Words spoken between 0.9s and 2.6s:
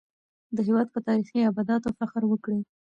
په تاريخي ابداتو فخر وکړئ.